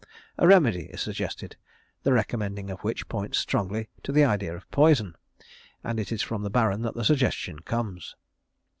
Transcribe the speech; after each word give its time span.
A 0.39 0.47
remedy 0.47 0.85
is 0.87 0.99
suggested, 0.99 1.57
the 2.01 2.11
recommending 2.11 2.71
of 2.71 2.79
which 2.79 3.07
points 3.07 3.37
strongly 3.37 3.89
to 4.01 4.11
the 4.11 4.23
idea 4.25 4.55
of 4.55 4.67
poison, 4.71 5.15
and 5.83 5.99
it 5.99 6.11
is 6.11 6.23
from 6.23 6.41
the 6.41 6.49
Baron 6.49 6.81
that 6.81 6.95
the 6.95 7.05
suggestion 7.05 7.59
comes. 7.59 8.15